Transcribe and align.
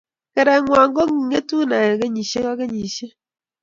Rirengwang 0.35 0.91
ko 0.95 1.03
kingetu 1.11 1.55
nae 1.69 1.91
kinyishe 1.99 2.39
ak 2.51 2.55
kinysihe. 2.69 3.15